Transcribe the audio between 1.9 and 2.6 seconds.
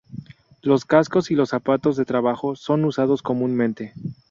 de trabajo